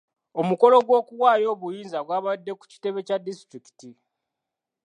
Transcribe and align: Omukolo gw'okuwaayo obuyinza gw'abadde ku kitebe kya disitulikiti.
Omukolo 0.39 0.77
gw'okuwaayo 0.87 1.47
obuyinza 1.55 1.99
gw'abadde 2.05 2.51
ku 2.59 2.63
kitebe 2.71 2.99
kya 3.07 3.17
disitulikiti. 3.25 3.89